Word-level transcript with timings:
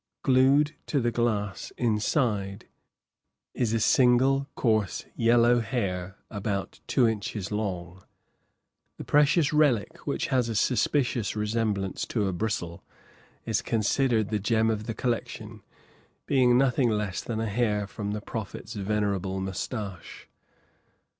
Glued 0.23 0.73
to 0.87 0.99
the 0.99 1.11
glass, 1.11 1.71
inside, 1.77 2.65
is 3.53 3.71
a 3.71 3.79
single 3.79 4.47
coarse 4.55 5.05
yellow 5.15 5.59
hair 5.59 6.17
about 6.31 6.79
two 6.87 7.07
inches 7.07 7.51
long; 7.51 8.03
the 8.97 9.03
precious 9.03 9.53
relic, 9.53 10.07
which 10.07 10.29
has 10.33 10.49
a 10.49 10.55
suspicious 10.55 11.35
resemblance 11.35 12.07
to 12.07 12.25
a 12.27 12.33
bristle, 12.33 12.83
is 13.45 13.61
considered 13.61 14.29
the 14.29 14.39
gem 14.39 14.71
of 14.71 14.85
the 14.87 14.95
collection, 14.95 15.61
being 16.25 16.57
nothing 16.57 16.89
less 16.89 17.21
than 17.21 17.39
a 17.39 17.45
hair 17.45 17.85
from 17.85 18.09
the 18.09 18.21
Prophet's 18.21 18.73
venerable 18.73 19.39
mustache. 19.39 20.27